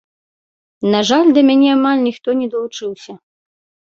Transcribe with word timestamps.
На 0.93 1.01
жаль, 1.09 1.29
да 1.35 1.43
мяне 1.49 1.69
амаль 1.77 2.01
ніхто 2.07 2.29
не 2.39 2.47
далучыўся. 2.53 3.11